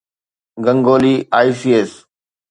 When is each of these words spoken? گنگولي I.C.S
گنگولي 0.65 1.15
I.C.S 1.45 1.91